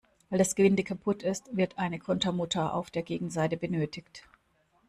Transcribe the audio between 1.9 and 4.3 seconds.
Kontermutter auf der Gegenseite benötigt.